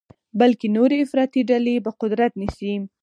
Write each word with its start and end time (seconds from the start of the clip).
بلکې 0.39 0.67
نورې 0.77 0.97
افراطي 1.05 1.41
ډلې 1.49 1.75
به 1.83 1.91
قدرت 2.01 2.31
نیسي. 2.41 2.73